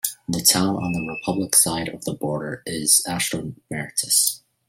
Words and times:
The 0.27 0.41
town 0.41 0.77
on 0.77 0.93
the 0.93 1.03
Republic 1.13 1.55
side 1.55 1.87
of 1.87 2.05
the 2.05 2.15
border 2.15 2.63
is 2.65 3.05
Astromeritis. 3.07 4.41